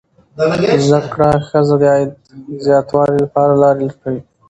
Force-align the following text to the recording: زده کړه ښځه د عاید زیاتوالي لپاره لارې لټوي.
زده 0.87 0.99
کړه 1.13 1.29
ښځه 1.47 1.75
د 1.81 1.83
عاید 1.93 2.11
زیاتوالي 2.65 3.15
لپاره 3.25 3.53
لارې 3.61 3.81
لټوي. 3.89 4.21